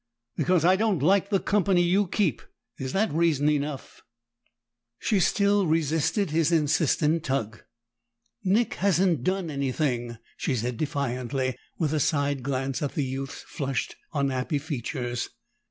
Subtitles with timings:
[0.35, 2.41] Because I don't like the company you keep.
[2.79, 4.01] Is that reason enough?"
[4.97, 7.61] She still resisted his insistent tug.
[8.43, 13.95] "Nick hasn't done anything," she said defiantly, with a side glance at the youth's flushed,
[14.11, 15.29] unhappy features.